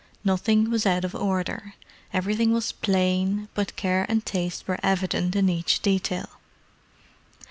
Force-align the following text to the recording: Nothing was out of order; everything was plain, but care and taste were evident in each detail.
Nothing 0.23 0.71
was 0.71 0.87
out 0.87 1.05
of 1.05 1.13
order; 1.13 1.75
everything 2.11 2.51
was 2.51 2.71
plain, 2.71 3.49
but 3.53 3.75
care 3.75 4.07
and 4.09 4.25
taste 4.25 4.67
were 4.67 4.79
evident 4.81 5.35
in 5.35 5.47
each 5.47 5.79
detail. 5.79 6.27